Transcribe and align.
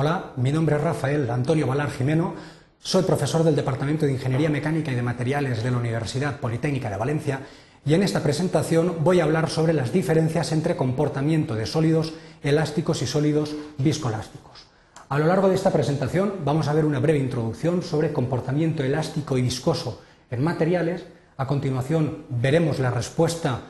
Hola, 0.00 0.30
mi 0.36 0.52
nombre 0.52 0.76
es 0.76 0.80
Rafael 0.80 1.28
Antonio 1.28 1.66
Valar 1.66 1.90
Jimeno, 1.90 2.36
soy 2.78 3.02
profesor 3.02 3.42
del 3.42 3.56
Departamento 3.56 4.06
de 4.06 4.12
Ingeniería 4.12 4.48
Mecánica 4.48 4.92
y 4.92 4.94
de 4.94 5.02
Materiales 5.02 5.64
de 5.64 5.72
la 5.72 5.78
Universidad 5.78 6.38
Politécnica 6.38 6.88
de 6.88 6.96
Valencia 6.96 7.40
y 7.84 7.94
en 7.94 8.04
esta 8.04 8.22
presentación 8.22 8.98
voy 9.02 9.18
a 9.18 9.24
hablar 9.24 9.50
sobre 9.50 9.72
las 9.72 9.92
diferencias 9.92 10.52
entre 10.52 10.76
comportamiento 10.76 11.56
de 11.56 11.66
sólidos 11.66 12.12
elásticos 12.44 13.02
y 13.02 13.08
sólidos 13.08 13.56
viscoelásticos. 13.78 14.68
A 15.08 15.18
lo 15.18 15.26
largo 15.26 15.48
de 15.48 15.56
esta 15.56 15.72
presentación 15.72 16.44
vamos 16.44 16.68
a 16.68 16.74
ver 16.74 16.84
una 16.84 17.00
breve 17.00 17.18
introducción 17.18 17.82
sobre 17.82 18.12
comportamiento 18.12 18.84
elástico 18.84 19.36
y 19.36 19.42
viscoso 19.42 20.00
en 20.30 20.44
materiales, 20.44 21.06
a 21.36 21.48
continuación 21.48 22.24
veremos 22.28 22.78
la 22.78 22.92
respuesta 22.92 23.62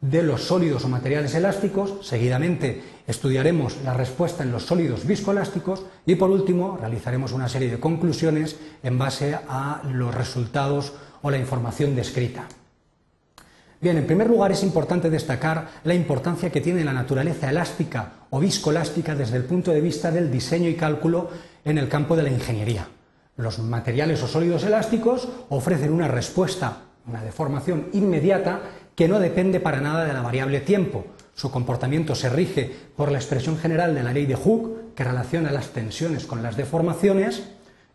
de 0.00 0.22
los 0.22 0.44
sólidos 0.44 0.84
o 0.84 0.88
materiales 0.88 1.34
elásticos, 1.34 2.06
seguidamente 2.06 2.82
estudiaremos 3.06 3.76
la 3.84 3.92
respuesta 3.92 4.42
en 4.42 4.52
los 4.52 4.64
sólidos 4.64 5.06
viscoelásticos 5.06 5.84
y 6.06 6.14
por 6.14 6.30
último 6.30 6.78
realizaremos 6.80 7.32
una 7.32 7.48
serie 7.48 7.70
de 7.70 7.80
conclusiones 7.80 8.56
en 8.82 8.98
base 8.98 9.34
a 9.34 9.82
los 9.92 10.14
resultados 10.14 10.94
o 11.22 11.30
la 11.30 11.38
información 11.38 11.94
descrita. 11.94 12.48
Bien, 13.80 13.96
en 13.96 14.06
primer 14.06 14.28
lugar 14.28 14.52
es 14.52 14.62
importante 14.62 15.08
destacar 15.08 15.68
la 15.84 15.94
importancia 15.94 16.50
que 16.50 16.60
tiene 16.60 16.84
la 16.84 16.92
naturaleza 16.92 17.48
elástica 17.48 18.12
o 18.30 18.38
viscoelástica 18.38 19.14
desde 19.14 19.36
el 19.36 19.44
punto 19.44 19.70
de 19.70 19.80
vista 19.80 20.10
del 20.10 20.30
diseño 20.30 20.68
y 20.68 20.74
cálculo 20.74 21.30
en 21.64 21.78
el 21.78 21.88
campo 21.88 22.16
de 22.16 22.22
la 22.22 22.30
ingeniería. 22.30 22.88
Los 23.36 23.58
materiales 23.58 24.22
o 24.22 24.28
sólidos 24.28 24.64
elásticos 24.64 25.28
ofrecen 25.48 25.92
una 25.92 26.08
respuesta, 26.08 26.82
una 27.06 27.22
deformación 27.22 27.88
inmediata 27.94 28.60
que 29.00 29.08
no 29.08 29.18
depende 29.18 29.60
para 29.60 29.80
nada 29.80 30.04
de 30.04 30.12
la 30.12 30.20
variable 30.20 30.60
tiempo. 30.60 31.06
Su 31.34 31.50
comportamiento 31.50 32.14
se 32.14 32.28
rige 32.28 32.70
por 32.98 33.10
la 33.10 33.16
expresión 33.16 33.56
general 33.56 33.94
de 33.94 34.02
la 34.02 34.12
ley 34.12 34.26
de 34.26 34.34
Hooke, 34.34 34.94
que 34.94 35.04
relaciona 35.04 35.50
las 35.50 35.70
tensiones 35.70 36.26
con 36.26 36.42
las 36.42 36.58
deformaciones. 36.58 37.44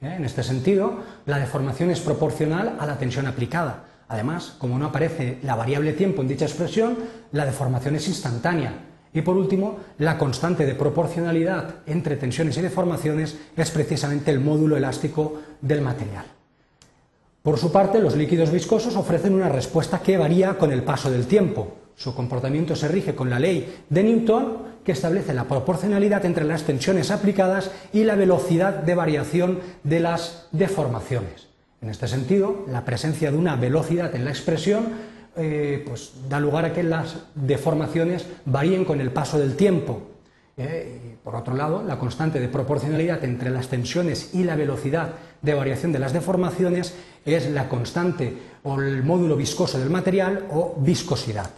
¿eh? 0.02 0.16
En 0.18 0.26
este 0.26 0.42
sentido, 0.42 1.04
la 1.28 1.38
deformación 1.38 1.92
es 1.92 2.00
proporcional 2.00 2.78
a 2.80 2.88
la 2.88 2.98
tensión 2.98 3.28
aplicada. 3.28 3.84
Además, 4.08 4.56
como 4.58 4.80
no 4.80 4.88
aparece 4.88 5.38
la 5.44 5.54
variable 5.54 5.94
tiempo 5.94 6.24
en 6.24 6.28
dicha 6.28 6.46
expresión, 6.46 6.98
la 7.32 7.46
deformación 7.46 7.96
es 7.96 8.08
instantánea. 8.08 8.74
Y 9.14 9.22
por 9.22 9.38
último, 9.38 9.82
la 10.00 10.18
constante 10.18 10.66
de 10.66 10.74
proporcionalidad 10.74 11.84
entre 11.86 12.18
tensiones 12.18 12.58
y 12.58 12.64
deformaciones 12.64 13.38
es 13.56 13.70
precisamente 13.70 14.32
el 14.32 14.40
módulo 14.40 14.76
elástico 14.76 15.40
del 15.62 15.82
material. 15.82 16.35
Por 17.46 17.60
su 17.60 17.72
parte, 17.72 18.00
los 18.00 18.16
líquidos 18.16 18.50
viscosos 18.50 18.96
ofrecen 18.96 19.36
una 19.36 19.50
respuesta 19.50 20.00
que 20.00 20.18
varía 20.18 20.58
con 20.58 20.72
el 20.72 20.82
paso 20.82 21.12
del 21.12 21.28
tiempo. 21.28 21.76
Su 21.96 22.16
comportamiento 22.16 22.76
se 22.76 22.88
rige 22.88 23.14
con 23.14 23.30
la 23.30 23.38
ley 23.38 23.84
de 23.88 24.02
Newton, 24.02 24.58
que 24.84 24.94
establece 24.94 25.32
la 25.32 25.44
proporcionalidad 25.44 26.26
entre 26.26 26.44
las 26.44 26.64
tensiones 26.64 27.12
aplicadas 27.12 27.70
y 27.94 28.04
la 28.04 28.16
velocidad 28.16 28.74
de 28.74 28.96
variación 28.96 29.60
de 29.84 30.00
las 30.00 30.48
deformaciones. 30.54 31.50
En 31.84 31.92
este 31.92 32.08
sentido, 32.08 32.66
la 32.68 32.84
presencia 32.84 33.30
de 33.30 33.38
una 33.38 33.56
velocidad 33.58 34.16
en 34.16 34.26
la 34.26 34.32
expresión 34.32 34.88
eh, 35.36 35.84
pues, 35.88 36.14
da 36.28 36.40
lugar 36.40 36.66
a 36.66 36.74
que 36.74 36.82
las 36.82 37.26
deformaciones 37.36 38.26
varíen 38.46 38.86
con 38.86 39.00
el 39.02 39.12
paso 39.12 39.38
del 39.38 39.56
tiempo. 39.56 40.15
Eh, 40.58 41.18
por 41.22 41.36
otro 41.36 41.54
lado, 41.54 41.84
la 41.84 42.00
constante 42.00 42.40
de 42.40 42.48
proporcionalidad 42.48 43.24
entre 43.26 43.50
las 43.50 43.68
tensiones 43.68 44.34
y 44.34 44.46
la 44.46 44.56
velocidad 44.56 45.10
de 45.42 45.54
variación 45.54 45.92
de 45.92 46.00
las 46.00 46.14
deformaciones 46.14 46.94
es 47.26 47.50
la 47.50 47.68
constante 47.68 48.38
o 48.64 48.80
el 48.80 49.04
módulo 49.04 49.36
viscoso 49.36 49.78
del 49.78 49.90
material 49.90 50.46
o 50.52 50.76
viscosidad. 50.78 51.50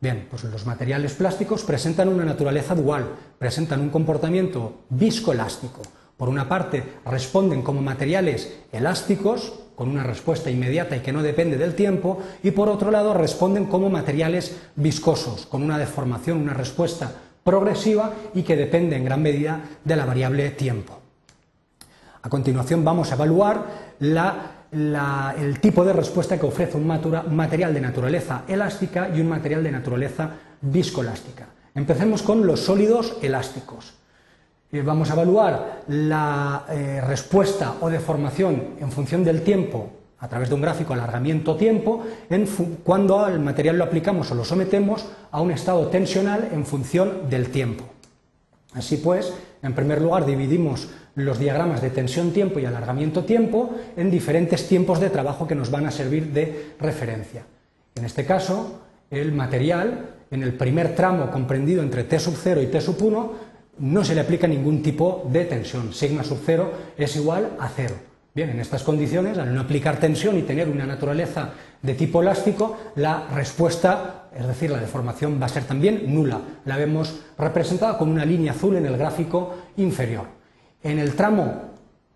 Bien, 0.00 0.28
pues 0.30 0.44
los 0.44 0.64
materiales 0.64 1.14
plásticos 1.14 1.64
presentan 1.64 2.08
una 2.08 2.24
naturaleza 2.24 2.74
dual, 2.76 3.08
presentan 3.38 3.80
un 3.80 3.90
comportamiento 3.90 4.84
viscoelástico. 4.90 5.82
Por 6.16 6.28
una 6.28 6.48
parte, 6.48 6.84
responden 7.04 7.62
como 7.62 7.82
materiales 7.82 8.54
elásticos, 8.70 9.54
con 9.74 9.90
una 9.90 10.04
respuesta 10.04 10.50
inmediata 10.50 10.96
y 10.96 11.00
que 11.00 11.12
no 11.12 11.22
depende 11.22 11.58
del 11.58 11.74
tiempo, 11.74 12.22
y 12.42 12.52
por 12.52 12.68
otro 12.68 12.90
lado, 12.90 13.12
responden 13.12 13.66
como 13.66 13.90
materiales 13.90 14.56
viscosos, 14.76 15.46
con 15.46 15.62
una 15.62 15.78
deformación, 15.78 16.38
una 16.38 16.54
respuesta 16.54 17.12
progresiva 17.46 18.12
y 18.34 18.42
que 18.42 18.56
depende 18.56 18.96
en 18.96 19.04
gran 19.04 19.22
medida 19.22 19.60
de 19.84 19.94
la 19.94 20.04
variable 20.04 20.50
tiempo. 20.50 20.98
A 22.22 22.28
continuación 22.28 22.84
vamos 22.84 23.12
a 23.12 23.14
evaluar 23.14 23.94
el 24.00 25.60
tipo 25.60 25.84
de 25.84 25.92
respuesta 25.92 26.40
que 26.40 26.46
ofrece 26.46 26.76
un, 26.76 26.88
material 26.88 27.72
de 27.72 27.80
naturaleza 27.80 28.42
elástica 28.48 29.10
y 29.14 29.20
un 29.20 29.28
material 29.28 29.62
de 29.62 29.70
naturaleza 29.70 30.30
viscoelástica. 30.60 31.46
Empecemos 31.72 32.22
con 32.22 32.44
los 32.44 32.58
sólidos 32.58 33.16
elásticos. 33.22 33.94
Eh, 34.72 34.82
vamos 34.82 35.08
a 35.10 35.12
evaluar 35.12 35.82
la 35.86 36.64
eh, 36.68 37.00
respuesta 37.06 37.74
o 37.80 37.88
deformación 37.88 38.74
en 38.80 38.90
función 38.90 39.22
del 39.22 39.42
tiempo 39.42 39.95
a 40.18 40.28
través 40.28 40.48
de 40.48 40.54
un 40.54 40.62
gráfico 40.62 40.94
alargamiento-tiempo 40.94 42.04
cuando 42.84 43.24
al 43.24 43.40
material 43.40 43.76
lo 43.78 43.84
aplicamos 43.84 44.30
o 44.30 44.34
lo 44.34 44.44
sometemos 44.44 45.06
a 45.30 45.40
un 45.40 45.50
estado 45.50 45.86
tensional 45.88 46.48
en 46.52 46.64
función 46.64 47.28
del 47.28 47.50
tiempo. 47.50 47.84
Así 48.72 48.96
pues, 48.96 49.32
en 49.62 49.74
primer 49.74 50.00
lugar 50.00 50.26
dividimos 50.26 50.88
los 51.14 51.38
diagramas 51.38 51.80
de 51.80 51.90
tensión-tiempo 51.90 52.58
y 52.60 52.66
alargamiento-tiempo 52.66 53.74
en 53.96 54.10
diferentes 54.10 54.68
tiempos 54.68 55.00
de 55.00 55.10
trabajo 55.10 55.46
que 55.46 55.54
nos 55.54 55.70
van 55.70 55.86
a 55.86 55.90
servir 55.90 56.32
de 56.32 56.74
referencia. 56.78 57.44
En 57.94 58.04
este 58.04 58.26
caso, 58.26 58.80
el 59.10 59.32
material, 59.32 60.10
en 60.30 60.42
el 60.42 60.54
primer 60.54 60.94
tramo 60.94 61.30
comprendido 61.30 61.82
entre 61.82 62.04
T 62.04 62.18
sub 62.18 62.36
0 62.36 62.62
y 62.62 62.66
T 62.66 62.80
sub 62.80 63.02
1, 63.02 63.32
no 63.78 64.04
se 64.04 64.14
le 64.14 64.20
aplica 64.20 64.46
ningún 64.46 64.82
tipo 64.82 65.26
de 65.30 65.44
tensión. 65.44 65.92
Sigma 65.92 66.22
sub 66.22 66.40
0 66.44 66.72
es 66.96 67.16
igual 67.16 67.56
a 67.58 67.68
0. 67.68 67.94
Bien, 68.36 68.50
en 68.50 68.60
estas 68.60 68.82
condiciones, 68.82 69.38
al 69.38 69.54
no 69.54 69.62
aplicar 69.62 69.98
tensión 69.98 70.36
y 70.36 70.42
tener 70.42 70.68
una 70.68 70.84
naturaleza 70.84 71.54
de 71.80 71.94
tipo 71.94 72.20
elástico, 72.20 72.76
la 72.96 73.28
respuesta, 73.28 74.28
es 74.38 74.46
decir, 74.46 74.70
la 74.70 74.78
deformación 74.78 75.40
va 75.40 75.46
a 75.46 75.48
ser 75.48 75.64
también 75.64 76.14
nula. 76.14 76.42
La 76.66 76.76
vemos 76.76 77.22
representada 77.38 77.96
con 77.96 78.10
una 78.10 78.26
línea 78.26 78.52
azul 78.52 78.76
en 78.76 78.84
el 78.84 78.98
gráfico 78.98 79.54
inferior. 79.78 80.26
En 80.82 80.98
el 80.98 81.14
tramo 81.14 81.62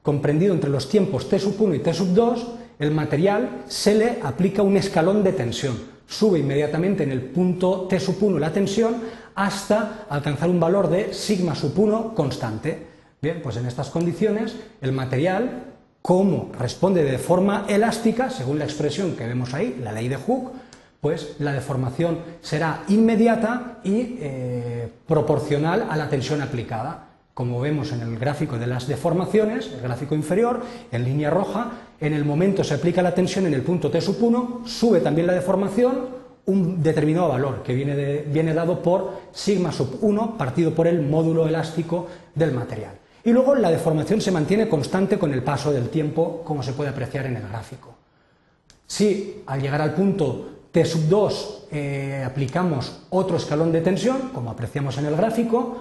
comprendido 0.02 0.52
entre 0.52 0.68
los 0.68 0.90
tiempos 0.90 1.26
T 1.26 1.38
sub 1.38 1.56
1 1.58 1.76
y 1.76 1.78
T 1.78 1.94
sub 1.94 2.12
2, 2.12 2.48
el 2.80 2.90
material 2.90 3.62
se 3.66 3.94
le 3.94 4.18
aplica 4.22 4.60
un 4.60 4.76
escalón 4.76 5.24
de 5.24 5.32
tensión. 5.32 5.74
Sube 6.06 6.40
inmediatamente 6.40 7.02
en 7.02 7.12
el 7.12 7.22
punto 7.22 7.86
T 7.88 7.98
sub 7.98 8.22
1 8.22 8.38
la 8.38 8.52
tensión 8.52 8.96
hasta 9.34 10.04
alcanzar 10.10 10.50
un 10.50 10.60
valor 10.60 10.90
de 10.90 11.14
sigma 11.14 11.54
sub 11.54 11.78
1 11.78 12.14
constante. 12.14 12.88
Bien, 13.22 13.40
pues 13.42 13.56
en 13.56 13.64
estas 13.64 13.88
condiciones 13.88 14.54
el 14.82 14.92
material, 14.92 15.70
como 16.02 16.50
responde 16.58 17.04
de 17.04 17.18
forma 17.18 17.66
elástica, 17.68 18.30
según 18.30 18.58
la 18.58 18.64
expresión 18.64 19.16
que 19.16 19.26
vemos 19.26 19.54
ahí, 19.54 19.78
la 19.82 19.92
ley 19.92 20.08
de 20.08 20.16
Hooke, 20.16 20.52
pues 21.00 21.36
la 21.38 21.52
deformación 21.52 22.18
será 22.42 22.82
inmediata 22.88 23.78
y 23.84 24.18
eh, 24.20 24.88
proporcional 25.06 25.86
a 25.90 25.96
la 25.96 26.08
tensión 26.08 26.42
aplicada 26.42 27.10
como 27.40 27.58
vemos 27.58 27.90
en 27.92 28.02
el 28.02 28.18
gráfico 28.18 28.58
de 28.58 28.66
las 28.66 28.86
deformaciones, 28.86 29.70
el 29.72 29.80
gráfico 29.80 30.14
inferior, 30.14 30.60
en 30.92 31.04
línea 31.04 31.30
roja, 31.30 31.70
en 31.98 32.12
el 32.12 32.24
momento 32.24 32.62
se 32.62 32.74
aplica 32.74 33.00
la 33.00 33.14
tensión 33.14 33.46
en 33.46 33.54
el 33.54 33.62
punto 33.62 33.90
T 33.90 33.98
sub 34.00 34.22
1, 34.22 34.62
sube 34.66 35.00
también 35.00 35.26
la 35.26 35.32
deformación, 35.32 36.20
un 36.44 36.82
determinado 36.82 37.28
valor 37.28 37.62
que 37.62 37.74
viene, 37.74 38.24
viene 38.26 38.52
dado 38.52 38.82
por 38.82 39.20
sigma 39.32 39.72
sub 39.72 40.00
1 40.02 40.36
partido 40.36 40.74
por 40.74 40.86
el 40.86 41.00
módulo 41.00 41.48
elástico 41.48 42.08
del 42.34 42.52
material. 42.52 42.92
Y 43.24 43.32
luego 43.32 43.54
la 43.54 43.70
deformación 43.70 44.20
se 44.20 44.30
mantiene 44.30 44.68
constante 44.68 45.18
con 45.18 45.32
el 45.32 45.42
paso 45.42 45.72
del 45.72 45.88
tiempo, 45.90 46.42
como 46.44 46.62
se 46.62 46.72
puede 46.72 46.90
apreciar 46.90 47.26
en 47.26 47.36
el 47.36 47.48
gráfico. 47.48 47.94
Si 48.86 49.42
al 49.46 49.60
llegar 49.60 49.80
al 49.80 49.94
punto 49.94 50.48
T 50.72 50.84
sub 50.84 51.08
2 51.08 51.66
eh, 51.70 52.24
aplicamos 52.26 53.02
otro 53.10 53.36
escalón 53.36 53.72
de 53.72 53.80
tensión, 53.80 54.30
como 54.32 54.50
apreciamos 54.50 54.96
en 54.98 55.06
el 55.06 55.16
gráfico, 55.16 55.78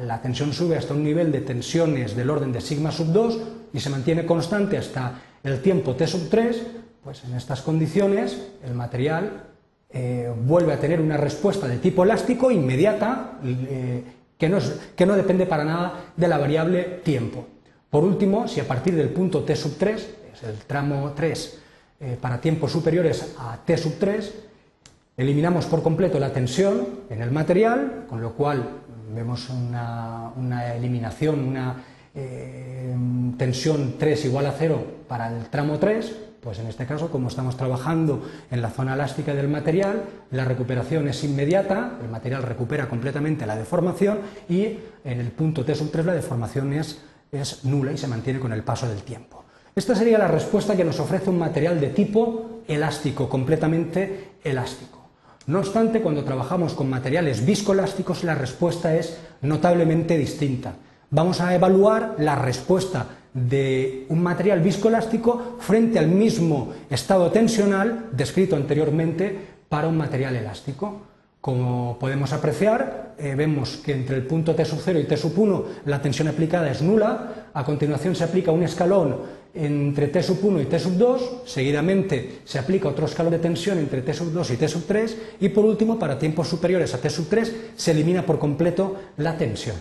la 0.00 0.20
tensión 0.22 0.52
sube 0.52 0.76
hasta 0.76 0.94
un 0.94 1.02
nivel 1.02 1.32
de 1.32 1.40
tensiones 1.40 2.14
del 2.14 2.30
orden 2.30 2.52
de 2.52 2.60
sigma 2.60 2.92
sub 2.92 3.12
2 3.12 3.38
y 3.72 3.80
se 3.80 3.90
mantiene 3.90 4.26
constante 4.26 4.76
hasta 4.76 5.20
el 5.42 5.60
tiempo 5.62 5.94
T 5.94 6.06
sub 6.06 6.28
3, 6.28 6.62
pues 7.02 7.24
en 7.24 7.34
estas 7.34 7.62
condiciones 7.62 8.50
el 8.64 8.74
material 8.74 9.44
eh, 9.90 10.32
vuelve 10.44 10.74
a 10.74 10.80
tener 10.80 11.00
una 11.00 11.16
respuesta 11.16 11.66
de 11.66 11.78
tipo 11.78 12.04
elástico 12.04 12.50
inmediata 12.50 13.38
eh, 13.42 14.04
que, 14.38 14.48
no 15.06 15.16
depende 15.16 15.46
para 15.46 15.64
nada 15.64 16.12
de 16.16 16.28
la 16.28 16.38
variable 16.38 17.00
tiempo. 17.04 17.46
Por 17.90 18.04
último, 18.04 18.46
si 18.46 18.60
a 18.60 18.68
partir 18.68 18.94
del 18.94 19.08
punto 19.08 19.42
T 19.42 19.56
sub 19.56 19.76
3, 19.76 20.14
es 20.34 20.42
el 20.44 20.56
tramo 20.58 21.12
3 21.14 21.58
eh, 22.00 22.18
para 22.20 22.40
tiempos 22.40 22.70
superiores 22.70 23.34
a 23.38 23.58
T 23.64 23.76
sub 23.76 23.98
3, 23.98 24.34
eliminamos 25.16 25.66
por 25.66 25.82
completo 25.82 26.20
la 26.20 26.32
tensión 26.32 26.86
en 27.10 27.20
el 27.20 27.32
material, 27.32 28.04
con 28.08 28.22
lo 28.22 28.34
cual 28.34 28.68
vemos 29.12 29.48
una, 29.50 30.32
eliminación, 30.76 31.40
una 31.40 31.82
eh, 32.14 32.94
tensión 33.36 33.96
3 33.98 34.24
igual 34.26 34.46
a 34.46 34.52
0 34.52 34.84
para 35.08 35.36
el 35.36 35.46
tramo 35.46 35.78
3, 35.78 36.27
Pues 36.40 36.60
en 36.60 36.68
este 36.68 36.86
caso, 36.86 37.10
como 37.10 37.28
estamos 37.28 37.56
trabajando 37.56 38.22
en 38.50 38.62
la 38.62 38.70
zona 38.70 38.94
elástica 38.94 39.34
del 39.34 39.48
material, 39.48 40.04
la 40.30 40.44
recuperación 40.44 41.08
es 41.08 41.24
inmediata, 41.24 41.98
el 42.00 42.08
material 42.08 42.44
recupera 42.44 42.88
completamente 42.88 43.44
la 43.44 43.56
deformación 43.56 44.20
y 44.48 44.78
en 45.04 45.20
el 45.20 45.32
punto 45.32 45.64
T 45.64 45.74
sub 45.74 45.90
3 45.90 46.06
la 46.06 46.14
deformación 46.14 46.72
es, 46.72 47.02
es 47.32 47.64
nula 47.64 47.92
y 47.92 47.98
se 47.98 48.06
mantiene 48.06 48.38
con 48.38 48.52
el 48.52 48.62
paso 48.62 48.88
del 48.88 49.02
tiempo. 49.02 49.44
Esta 49.74 49.96
sería 49.96 50.18
la 50.18 50.28
respuesta 50.28 50.76
que 50.76 50.84
nos 50.84 51.00
ofrece 51.00 51.30
un 51.30 51.38
material 51.38 51.80
de 51.80 51.88
tipo 51.88 52.62
elástico, 52.68 53.28
completamente 53.28 54.32
elástico. 54.44 54.98
No 55.46 55.58
obstante, 55.58 56.02
cuando 56.02 56.24
trabajamos 56.24 56.74
con 56.74 56.90
materiales 56.90 57.44
viscoelásticos, 57.44 58.22
la 58.22 58.34
respuesta 58.34 58.94
es 58.94 59.18
notablemente 59.40 60.16
distinta. 60.18 60.74
Vamos 61.10 61.40
a 61.40 61.54
evaluar 61.54 62.16
la 62.18 62.36
respuesta 62.36 63.06
de 63.46 64.06
un 64.08 64.22
material 64.22 64.60
viscoelástico 64.60 65.56
frente 65.60 65.98
al 65.98 66.08
mismo 66.08 66.72
estado 66.90 67.30
tensional 67.30 68.08
descrito 68.12 68.56
anteriormente 68.56 69.36
para 69.68 69.88
un 69.88 69.96
material 69.96 70.36
elástico. 70.36 71.02
Como 71.40 71.98
podemos 72.00 72.32
apreciar, 72.32 73.14
eh, 73.16 73.34
vemos 73.36 73.76
que 73.76 73.92
entre 73.92 74.16
el 74.16 74.26
punto 74.26 74.54
T 74.54 74.64
sub 74.64 74.80
0 74.82 74.98
y 74.98 75.04
T 75.04 75.16
sub 75.16 75.38
1 75.38 75.64
la 75.86 76.02
tensión 76.02 76.28
aplicada 76.28 76.70
es 76.70 76.82
nula, 76.82 77.50
a 77.54 77.64
continuación 77.64 78.16
se 78.16 78.24
aplica 78.24 78.50
un 78.50 78.64
escalón 78.64 79.38
entre 79.54 80.08
T 80.08 80.22
sub 80.22 80.38
1 80.42 80.62
y 80.62 80.64
T 80.66 80.78
sub 80.78 80.96
2, 80.96 81.42
seguidamente 81.46 82.40
se 82.44 82.58
aplica 82.58 82.88
otro 82.88 83.06
escalón 83.06 83.32
de 83.32 83.38
tensión 83.38 83.78
entre 83.78 84.02
T 84.02 84.12
sub 84.14 84.32
2 84.32 84.50
y 84.50 84.56
T 84.56 84.68
sub 84.68 84.84
3 84.86 85.16
y 85.40 85.48
por 85.50 85.64
último, 85.64 85.98
para 85.98 86.18
tiempos 86.18 86.48
superiores 86.48 86.92
a 86.94 86.98
T 86.98 87.08
sub 87.08 87.28
3, 87.28 87.54
se 87.76 87.92
elimina 87.92 88.26
por 88.26 88.38
completo 88.38 88.96
la 89.16 89.36
tensión. 89.36 89.76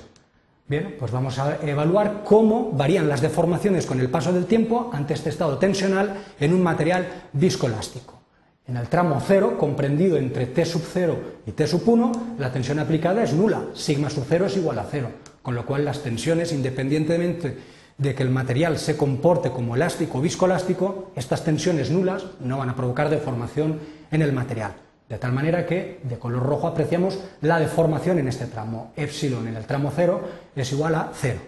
Bien, 0.70 0.98
pues 1.00 1.14
vamos 1.14 1.40
a 1.40 1.60
evaluar 1.66 2.24
cómo 2.26 2.74
varían 2.74 3.08
las 3.08 3.22
deformaciones 3.22 3.86
con 3.86 4.02
el 4.02 4.10
paso 4.10 4.34
del 4.34 4.48
tiempo 4.48 4.90
ante 4.94 5.14
este 5.14 5.30
estado 5.30 5.58
tensional 5.58 6.26
en 6.42 6.54
un 6.54 6.62
material 6.62 7.08
viscoelástico. 7.32 8.20
En 8.68 8.76
el 8.76 8.90
tramo 8.90 9.22
0, 9.26 9.56
comprendido 9.58 10.18
entre 10.18 10.46
T 10.48 10.66
sub 10.66 10.84
0 10.92 11.20
y 11.46 11.54
T 11.54 11.66
sub 11.68 11.88
1, 11.88 12.36
la 12.38 12.52
tensión 12.52 12.80
aplicada 12.80 13.24
es 13.24 13.32
nula, 13.32 13.68
sigma 13.76 14.10
sub 14.10 14.26
0 14.28 14.48
es 14.48 14.58
igual 14.58 14.80
a 14.80 14.88
0, 14.92 15.10
con 15.42 15.56
lo 15.56 15.66
cual 15.66 15.86
las 15.86 16.04
tensiones, 16.04 16.52
independientemente 16.52 17.58
de 17.98 18.14
que 18.14 18.24
el 18.24 18.30
material 18.30 18.78
se 18.78 18.98
comporte 18.98 19.52
como 19.52 19.74
elástico 19.74 20.18
o 20.18 20.22
viscoelástico, 20.22 21.12
estas 21.16 21.46
tensiones 21.46 21.92
nulas 21.92 22.26
no 22.42 22.58
van 22.58 22.70
a 22.70 22.76
provocar 22.76 23.10
deformación 23.10 23.80
en 24.12 24.22
el 24.22 24.34
material. 24.34 24.74
De 25.10 25.18
tal 25.18 25.32
manera 25.32 25.66
que 25.66 26.02
de 26.04 26.20
color 26.20 26.44
rojo 26.44 26.68
apreciamos 26.68 27.20
la 27.42 27.60
deformación 27.60 28.20
en 28.20 28.28
este 28.28 28.46
tramo. 28.46 28.92
Epsilon 28.96 29.48
en 29.48 29.56
el 29.56 29.66
tramo 29.66 29.92
0 29.96 30.22
es 30.56 30.72
igual 30.72 30.96
a 30.96 31.12
0. 31.14 31.40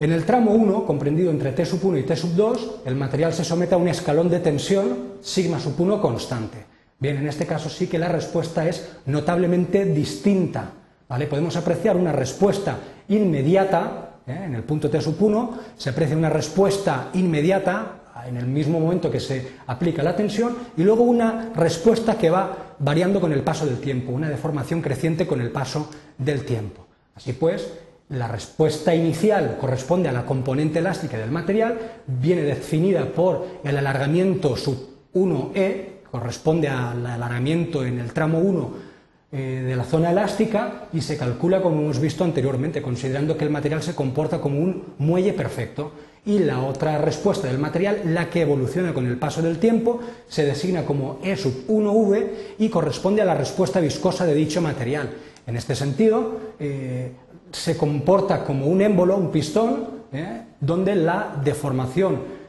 En 0.00 0.12
el 0.12 0.24
tramo 0.24 0.52
1, 0.52 0.86
comprendido 0.86 1.30
entre 1.30 1.52
T 1.52 1.64
sub 1.64 1.84
1 1.84 1.98
y 1.98 2.02
T 2.02 2.16
sub 2.16 2.34
2, 2.34 2.80
el 2.86 2.96
material 2.96 3.32
se 3.32 3.44
somete 3.44 3.74
a 3.74 3.78
un 3.78 3.86
escalón 3.86 4.28
de 4.28 4.40
tensión 4.40 5.18
sigma 5.20 5.60
sub 5.60 5.78
1 5.78 6.00
constante. 6.00 6.64
Bien, 6.98 7.16
en 7.18 7.28
este 7.28 7.46
caso 7.46 7.68
sí 7.68 7.86
que 7.86 7.98
la 7.98 8.08
respuesta 8.08 8.66
es 8.66 8.96
notablemente 9.06 9.84
distinta. 9.84 10.70
¿vale? 11.08 11.26
Podemos 11.26 11.56
apreciar 11.56 11.96
una 11.96 12.12
respuesta 12.12 12.78
inmediata 13.08 14.10
¿eh? 14.26 14.44
En 14.44 14.54
el 14.54 14.62
punto 14.62 14.90
T 14.90 15.00
sub 15.00 15.16
1 15.20 15.58
se 15.76 15.90
aprecia 15.90 16.16
una 16.16 16.30
respuesta 16.30 17.10
inmediata 17.14 17.99
en 18.26 18.36
el 18.36 18.46
mismo 18.46 18.80
momento 18.80 19.10
que 19.10 19.20
se 19.20 19.52
aplica 19.66 20.02
la 20.02 20.16
tensión 20.16 20.56
y 20.76 20.82
luego 20.82 21.04
una 21.04 21.50
respuesta 21.54 22.16
que 22.16 22.30
va 22.30 22.74
variando 22.78 23.20
con 23.20 23.32
el 23.32 23.42
paso 23.42 23.66
del 23.66 23.80
tiempo, 23.80 24.12
una 24.12 24.28
deformación 24.28 24.80
creciente 24.80 25.26
con 25.26 25.40
el 25.40 25.50
paso 25.50 25.90
del 26.18 26.44
tiempo. 26.44 26.86
Así 27.14 27.32
pues, 27.32 27.70
la 28.10 28.26
respuesta 28.26 28.94
inicial 28.94 29.56
corresponde 29.60 30.08
a 30.08 30.12
la 30.12 30.26
componente 30.26 30.80
elástica 30.80 31.18
del 31.18 31.30
material, 31.30 31.78
viene 32.06 32.42
definida 32.42 33.04
por 33.04 33.46
el 33.62 33.76
alargamiento 33.76 34.56
sub 34.56 34.90
1e, 35.14 36.00
corresponde 36.10 36.68
al 36.68 37.06
alargamiento 37.06 37.84
en 37.84 38.00
el 38.00 38.12
tramo 38.12 38.38
1 38.38 38.90
eh, 39.32 39.62
de 39.64 39.76
la 39.76 39.84
zona 39.84 40.10
elástica 40.10 40.88
y 40.92 41.00
se 41.02 41.16
calcula 41.16 41.62
como 41.62 41.82
hemos 41.82 42.00
visto 42.00 42.24
anteriormente, 42.24 42.82
considerando 42.82 43.36
que 43.36 43.44
el 43.44 43.50
material 43.50 43.80
se 43.80 43.94
comporta 43.94 44.40
como 44.40 44.58
un 44.58 44.94
muelle 44.98 45.32
perfecto. 45.32 45.92
Y 46.26 46.38
la 46.40 46.62
otra 46.62 46.98
respuesta 46.98 47.48
del 47.48 47.58
material, 47.58 48.02
la 48.06 48.28
que 48.28 48.42
evoluciona 48.42 48.92
con 48.92 49.06
el 49.06 49.16
paso 49.16 49.40
del 49.40 49.58
tiempo, 49.58 50.00
se 50.28 50.44
designa 50.44 50.84
como 50.84 51.18
E 51.22 51.36
sub 51.36 51.66
1V 51.66 52.58
y 52.58 52.68
corresponde 52.68 53.22
a 53.22 53.24
la 53.24 53.34
respuesta 53.34 53.80
viscosa 53.80 54.26
de 54.26 54.34
dicho 54.34 54.60
material. 54.60 55.10
En 55.46 55.56
este 55.56 55.74
sentido, 55.74 56.54
eh, 56.58 57.12
se 57.50 57.76
comporta 57.76 58.44
como 58.44 58.66
un 58.66 58.82
émbolo, 58.82 59.16
un 59.16 59.30
pistón, 59.30 60.00
eh, 60.12 60.42
donde 60.60 60.94
la 60.94 61.40
deformación 61.42 62.40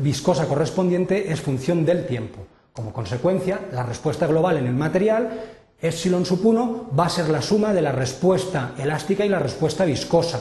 viscosa 0.00 0.48
correspondiente 0.48 1.30
es 1.30 1.40
función 1.40 1.84
del 1.84 2.06
tiempo. 2.06 2.38
Como 2.72 2.92
consecuencia, 2.92 3.60
la 3.72 3.82
respuesta 3.82 4.26
global 4.26 4.56
en 4.56 4.66
el 4.66 4.74
material 4.74 5.30
Epsilon 5.80 6.26
sub 6.26 6.44
1 6.44 6.90
va 6.98 7.06
a 7.06 7.08
ser 7.08 7.28
la 7.28 7.40
suma 7.40 7.72
de 7.72 7.82
la 7.82 7.92
respuesta 7.92 8.72
elástica 8.78 9.24
y 9.24 9.28
la 9.28 9.38
respuesta 9.38 9.84
viscosa. 9.84 10.40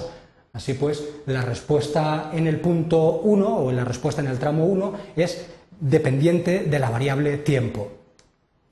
Así 0.57 0.73
pues, 0.73 1.03
la 1.27 1.43
respuesta 1.43 2.31
en 2.33 2.47
el 2.47 2.59
punto 2.59 3.21
1 3.21 3.57
o 3.57 3.71
la 3.71 3.85
respuesta 3.85 4.23
en 4.23 4.27
el 4.27 4.39
tramo 4.39 4.65
1 4.65 4.93
es 5.15 5.45
dependiente 5.79 6.63
de 6.63 6.79
la 6.79 6.89
variable 6.89 7.37
tiempo. 7.37 7.91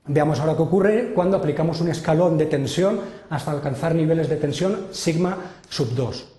Veamos 0.06 0.40
ahora 0.40 0.56
qué 0.56 0.62
ocurre 0.62 1.12
cuando 1.14 1.36
aplicamos 1.36 1.80
un 1.80 1.88
escalón 1.88 2.38
de 2.38 2.46
tensión 2.46 2.98
hasta 3.30 3.52
alcanzar 3.52 3.94
niveles 3.94 4.28
de 4.28 4.34
tensión 4.34 4.88
sigma 4.90 5.38
sub 5.68 5.94
2. 5.94 6.35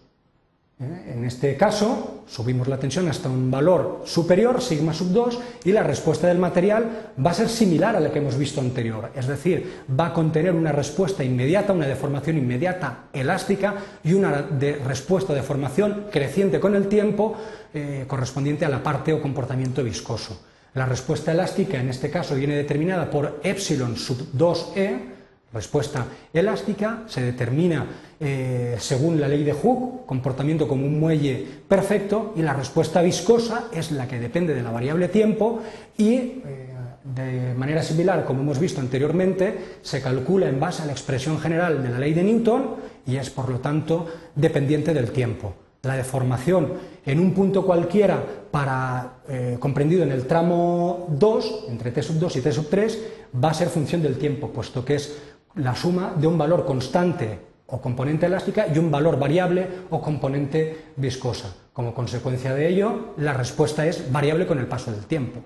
¿Eh? 0.80 1.14
En 1.16 1.26
este 1.26 1.58
caso, 1.58 2.24
subimos 2.28 2.68
la 2.68 2.78
tensión 2.78 3.08
hasta 3.08 3.30
un 3.30 3.50
valor 3.50 4.04
superior, 4.06 4.62
sigma 4.62 4.94
sub 4.94 5.10
2, 5.10 5.40
y 5.66 5.72
la 5.72 5.82
respuesta 5.82 6.28
del 6.28 6.38
material 6.38 7.14
va 7.24 7.32
a 7.32 7.34
ser 7.34 7.50
similar 7.50 7.96
a 7.96 8.00
la 8.00 8.12
que 8.12 8.20
hemos 8.20 8.38
visto 8.38 8.62
anterior, 8.62 9.10
es 9.16 9.26
decir, 9.26 9.82
va 10.00 10.08
a 10.08 10.14
contener 10.14 10.54
una 10.54 10.72
respuesta 10.72 11.24
inmediata, 11.24 11.74
una 11.74 11.88
deformación 11.88 12.38
inmediata 12.38 13.06
elástica 13.12 13.74
y 14.04 14.14
una 14.14 14.50
respuesta 14.86 15.34
de 15.34 15.40
deformación 15.40 16.06
creciente 16.12 16.60
con 16.60 16.76
el 16.76 16.88
tiempo 16.88 17.36
eh, 17.74 18.06
correspondiente 18.08 18.64
a 18.64 18.70
la 18.70 18.84
parte 18.84 19.14
o 19.14 19.22
comportamiento 19.22 19.84
viscoso. 19.84 20.44
La 20.76 20.86
respuesta 20.86 21.32
elástica 21.32 21.80
en 21.80 21.90
este 21.90 22.12
caso 22.12 22.36
viene 22.36 22.56
determinada 22.56 23.10
por 23.10 23.40
epsilon 23.42 23.98
sub 23.98 24.32
2e, 24.38 25.17
Respuesta 25.54 26.06
elástica 26.34 27.04
se 27.08 27.22
determina 27.22 27.86
eh, 28.20 28.76
según 28.80 29.20
la 29.20 29.28
ley 29.28 29.44
de 29.44 29.54
Hooke, 29.54 30.06
comportamiento 30.06 30.68
como 30.68 30.86
un 30.86 31.00
muelle 31.00 31.46
perfecto, 31.68 32.34
y 32.36 32.42
la 32.42 32.54
respuesta 32.54 33.02
viscosa 33.02 33.68
es 33.72 33.92
la 33.92 34.08
que 34.08 34.20
depende 34.20 34.54
de 34.54 34.62
la 34.62 34.72
variable 34.72 35.08
tiempo 35.08 35.62
y 35.98 36.16
eh, 36.16 36.68
de 37.16 37.54
manera 37.56 37.82
similar, 37.82 38.26
como 38.26 38.42
hemos 38.42 38.60
visto 38.60 38.82
anteriormente, 38.82 39.78
se 39.82 40.02
calcula 40.02 40.50
en 40.50 40.60
base 40.60 40.84
a 40.84 40.86
la 40.86 40.92
expresión 40.92 41.40
general 41.40 41.82
de 41.82 41.90
la 41.90 42.00
ley 42.00 42.14
de 42.14 42.24
Newton 42.24 42.76
y 43.06 43.16
es 43.16 43.30
por 43.30 43.50
lo 43.50 43.60
tanto 43.60 44.08
dependiente 44.36 44.94
del 44.94 45.12
tiempo. 45.12 45.54
La 45.84 45.96
deformación 45.96 46.74
en 47.06 47.20
un 47.20 47.34
punto 47.34 47.66
cualquiera 47.66 48.22
para, 48.52 49.20
eh, 49.30 49.56
comprendido 49.60 50.04
en 50.04 50.12
el 50.12 50.28
tramo 50.28 51.08
2, 51.12 51.66
entre 51.70 51.92
t 51.92 52.02
sub 52.04 52.20
2 52.20 52.36
y 52.36 52.42
t 52.42 52.52
sub 52.52 52.68
3, 52.70 53.00
va 53.42 53.52
a 53.52 53.54
ser 53.54 53.70
función 53.70 54.02
del 54.02 54.18
tiempo, 54.18 54.50
puesto 54.50 54.84
que 54.84 54.96
es 54.96 55.18
la 55.58 55.76
suma 55.76 56.14
de 56.16 56.28
un 56.28 56.38
valor 56.38 56.66
constante 56.66 57.40
o 57.68 57.82
componente 57.82 58.26
elástica 58.26 58.68
y 58.74 58.78
un 58.80 58.90
valor 58.90 59.20
variable 59.20 59.68
o 59.90 60.02
componente 60.02 60.94
viscosa. 60.96 61.54
Como 61.74 61.94
consecuencia 61.94 62.54
de 62.54 62.68
ello, 62.68 63.14
la 63.18 63.34
respuesta 63.34 63.86
es 63.86 64.12
variable 64.12 64.48
con 64.48 64.58
el 64.60 64.68
paso 64.68 64.92
del 64.92 65.06
tiempo. 65.06 65.42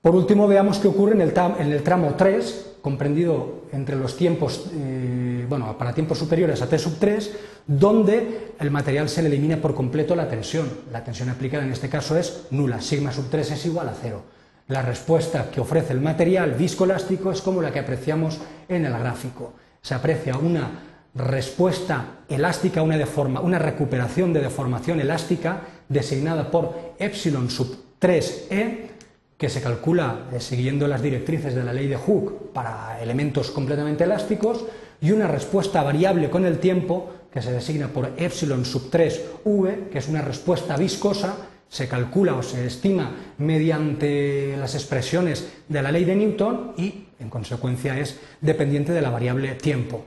Por 0.00 0.14
último, 0.14 0.48
veamos 0.48 0.78
qué 0.78 0.88
ocurre 0.88 1.12
en 1.12 1.20
el, 1.20 1.82
tramo 1.82 2.14
3, 2.16 2.76
comprendido 2.80 3.64
entre 3.72 3.96
los 3.96 4.16
tiempos, 4.16 4.70
eh, 4.72 5.44
bueno, 5.48 5.76
para 5.76 5.92
tiempos 5.92 6.18
superiores 6.18 6.62
a 6.62 6.68
T 6.68 6.78
sub 6.78 6.98
3, 6.98 7.36
donde 7.66 8.54
el 8.58 8.70
material 8.70 9.08
se 9.08 9.22
le 9.22 9.28
elimina 9.28 9.58
por 9.58 9.74
completo 9.74 10.14
la 10.14 10.28
tensión. 10.28 10.68
La 10.92 11.04
tensión 11.04 11.28
aplicada 11.28 11.64
en 11.64 11.72
este 11.72 11.88
caso 11.88 12.16
es 12.16 12.46
nula, 12.50 12.80
sigma 12.80 13.12
sub 13.12 13.28
3 13.28 13.50
es 13.50 13.66
igual 13.66 13.88
a 13.88 13.94
cero. 14.00 14.22
La 14.68 14.82
respuesta 14.82 15.50
que 15.50 15.62
ofrece 15.62 15.94
el 15.94 16.00
material 16.02 16.52
viscoelástico 16.52 17.32
es 17.32 17.40
como 17.40 17.62
la 17.62 17.72
que 17.72 17.78
apreciamos 17.78 18.38
en 18.68 18.84
el 18.84 18.92
gráfico. 18.92 19.54
Se 19.80 19.94
aprecia 19.94 20.36
una 20.36 20.68
respuesta 21.14 22.18
elástica, 22.28 22.82
una, 22.82 22.98
una 23.40 23.58
recuperación 23.58 24.34
de 24.34 24.42
deformación 24.42 25.00
elástica 25.00 25.62
designada 25.88 26.50
por 26.50 26.94
epsilon 26.98 27.48
sub 27.48 27.78
3e, 27.98 28.90
que 29.38 29.48
se 29.48 29.62
calcula 29.62 30.28
eh, 30.32 30.38
siguiendo 30.38 30.86
las 30.86 31.00
directrices 31.00 31.54
de 31.54 31.64
la 31.64 31.72
ley 31.72 31.88
de 31.88 31.96
Hooke 31.96 32.52
para 32.52 33.00
elementos 33.00 33.50
completamente 33.50 34.04
elásticos, 34.04 34.66
y 35.00 35.12
una 35.12 35.28
respuesta 35.28 35.82
variable 35.82 36.28
con 36.28 36.44
el 36.44 36.58
tiempo, 36.58 37.10
que 37.32 37.40
se 37.40 37.52
designa 37.52 37.88
por 37.88 38.12
epsilon 38.18 38.66
sub 38.66 38.90
3v, 38.90 39.88
que 39.88 39.98
es 39.98 40.08
una 40.08 40.20
respuesta 40.20 40.76
viscosa 40.76 41.36
se 41.68 41.88
calcula 41.88 42.34
o 42.34 42.42
se 42.42 42.66
estima 42.66 43.14
mediante 43.38 44.56
las 44.56 44.74
expresiones 44.74 45.48
de 45.68 45.82
la 45.82 45.92
ley 45.92 46.04
de 46.04 46.16
Newton 46.16 46.72
y, 46.76 47.06
en 47.20 47.28
consecuencia, 47.28 47.98
es 47.98 48.18
dependiente 48.40 48.92
de 48.92 49.02
la 49.02 49.10
variable 49.10 49.54
tiempo. 49.54 50.04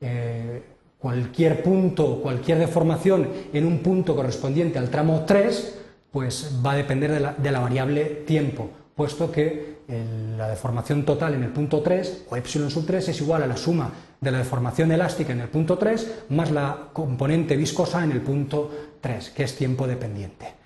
Eh, 0.00 0.62
cualquier 0.98 1.62
punto, 1.62 2.20
cualquier 2.22 2.58
deformación 2.58 3.28
en 3.52 3.66
un 3.66 3.78
punto 3.78 4.16
correspondiente 4.16 4.78
al 4.78 4.90
tramo 4.90 5.24
3, 5.26 5.78
pues 6.10 6.60
va 6.64 6.72
a 6.72 6.76
depender 6.76 7.10
de 7.10 7.50
la, 7.50 7.60
variable 7.60 8.04
tiempo. 8.26 8.70
puesto 8.94 9.30
que 9.30 9.74
la 10.38 10.48
deformación 10.48 11.04
total 11.04 11.34
en 11.34 11.42
el 11.42 11.50
punto 11.50 11.82
3, 11.82 12.26
o 12.30 12.36
epsilon 12.36 12.70
sub 12.70 12.86
3, 12.86 13.08
es 13.08 13.20
igual 13.20 13.42
a 13.42 13.46
la 13.46 13.56
suma 13.56 13.92
de 14.20 14.30
la 14.30 14.38
deformación 14.38 14.92
elástica 14.92 15.32
en 15.32 15.40
el 15.40 15.48
punto 15.48 15.76
3 15.76 16.24
más 16.30 16.50
la 16.50 16.88
componente 16.92 17.56
viscosa 17.56 18.02
en 18.02 18.12
el 18.12 18.22
punto 18.22 18.70
3, 19.00 19.30
que 19.30 19.42
es 19.42 19.56
tiempo 19.56 19.86
dependiente. 19.86 20.63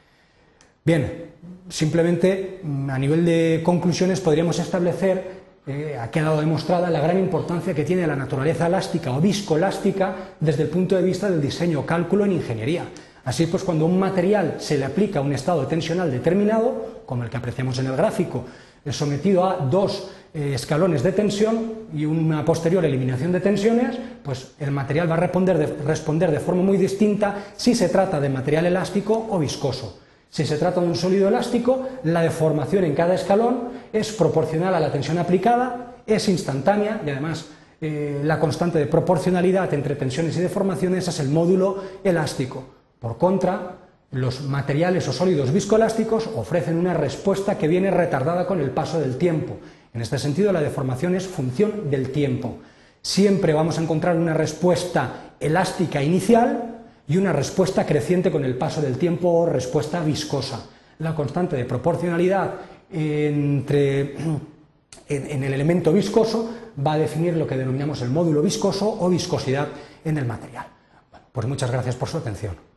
Bien, 0.89 1.35
simplemente 1.69 2.61
mm, 2.63 2.89
a 2.89 2.99
nivel 2.99 3.23
de 3.23 3.61
conclusiones 3.63 4.23
podríamos 4.23 4.59
establecer 4.59 5.33
eh, 5.67 5.99
ha 6.01 6.11
quedado 6.11 6.41
demostrada 6.41 6.89
la 6.89 7.03
gran 7.03 7.19
importancia 7.19 7.75
que 7.75 7.85
tiene 7.85 8.07
la 8.07 8.17
naturaleza 8.17 8.69
elástica 8.69 9.13
o 9.13 9.21
viscoelástica 9.21 10.33
desde 10.41 10.63
el 10.63 10.71
punto 10.71 10.97
de 10.97 11.03
vista 11.03 11.29
del 11.29 11.43
diseño 11.43 11.85
cálculo 11.85 12.25
en 12.25 12.33
ingeniería. 12.33 12.87
Así 13.27 13.49
pues, 13.49 13.65
cuando 13.65 13.85
un 13.85 13.99
material 13.99 14.55
se 14.61 14.79
le 14.79 14.87
aplica 14.87 15.21
un 15.21 15.35
estado 15.35 15.67
tensional 15.67 16.11
determinado, 16.11 17.03
como 17.05 17.23
el 17.23 17.29
que 17.29 17.37
apreciamos 17.37 17.79
en 17.79 17.89
el 17.89 17.95
gráfico, 17.95 18.47
es 18.83 18.97
sometido 18.97 19.45
a 19.45 19.59
dos 19.59 20.09
eh, 20.33 20.53
escalones 20.55 21.03
de 21.03 21.13
tensión 21.13 21.71
y 21.93 22.07
una 22.07 22.47
posterior 22.47 22.83
eliminación 22.83 23.31
de 23.31 23.41
tensiones, 23.41 23.99
pues 24.23 24.53
el 24.59 24.71
material 24.71 25.11
va 25.11 25.17
a 25.17 25.21
responder 25.21 25.59
de, 25.59 25.67
responder 25.85 26.31
de 26.31 26.41
forma 26.41 26.63
muy 26.63 26.79
distinta 26.79 27.45
si 27.59 27.75
se 27.75 27.91
trata 27.91 28.19
de 28.19 28.31
material 28.31 28.65
elástico 28.65 29.27
o 29.29 29.39
viscoso. 29.39 30.08
Si 30.31 30.45
se 30.45 30.59
trata 30.59 30.81
de 30.81 30.87
un 30.87 30.95
sólido 30.95 31.29
elástico, 31.29 31.89
la 32.05 32.23
deformación 32.23 32.85
en 32.85 32.95
cada 32.95 33.15
escalón 33.15 33.71
es 33.93 34.13
proporcional 34.13 34.75
a 34.75 34.81
la 34.81 34.93
tensión 34.93 35.19
aplicada, 35.19 35.97
es 36.07 36.29
instantánea 36.29 37.01
y 37.05 37.11
además 37.11 37.47
eh, 37.81 38.21
la 38.25 38.39
constante 38.39 38.79
de 38.79 38.87
proporcionalidad 38.87 39.73
entre 39.73 39.97
tensiones 39.97 40.37
y 40.37 40.41
deformaciones 40.41 41.09
es 41.09 41.21
el 41.21 41.29
módulo 41.29 41.83
elástico. 42.05 42.65
Por 42.99 43.17
contra, 43.17 43.77
los 44.11 44.43
materiales 44.43 45.07
o 45.09 45.13
sólidos 45.13 45.53
viscoelásticos 45.53 46.29
ofrecen 46.35 46.77
una 46.77 46.95
respuesta 46.95 47.57
que 47.57 47.69
viene 47.69 47.91
retardada 47.91 48.47
con 48.47 48.61
el 48.61 48.71
paso 48.71 48.99
del 49.01 49.17
tiempo. 49.17 49.59
En 49.95 50.03
este 50.03 50.19
sentido, 50.19 50.53
la 50.53 50.61
deformación 50.61 51.15
es 51.15 51.27
función 51.27 51.91
del 51.91 52.11
tiempo. 52.11 52.59
Siempre 53.03 53.53
vamos 53.53 53.79
a 53.79 53.83
encontrar 53.83 54.17
una 54.17 54.35
respuesta 54.35 55.35
elástica 55.41 56.03
inicial 56.03 56.78
y 57.09 57.17
una 57.17 57.33
respuesta 57.33 57.87
creciente 57.87 58.31
con 58.31 58.45
el 58.45 58.57
paso 58.57 58.83
del 58.83 58.99
tiempo 58.99 59.29
o 59.31 59.47
respuesta 59.47 60.03
viscosa. 60.03 60.67
La 60.99 61.15
constante 61.15 61.57
de 61.57 61.65
proporcionalidad 61.65 62.55
entre, 62.91 64.15
en 65.09 65.43
el 65.43 65.53
elemento 65.53 65.93
viscoso 65.93 66.51
va 66.87 66.93
a 66.93 66.99
definir 66.99 67.37
lo 67.37 67.47
que 67.47 67.57
denominamos 67.57 68.03
el 68.03 68.11
módulo 68.11 68.43
viscoso 68.43 68.97
o 69.01 69.09
viscosidad 69.09 69.69
en 70.05 70.19
el 70.19 70.27
material. 70.27 70.67
Pues 71.33 71.47
muchas 71.47 71.71
gracias 71.71 71.97
por 71.97 72.09
su 72.09 72.19
atención. 72.19 72.68